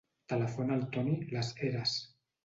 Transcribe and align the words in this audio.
Telefona 0.31 0.73
al 0.77 0.85
Toni 0.95 1.13
Las 1.35 1.51
Heras. 1.67 1.93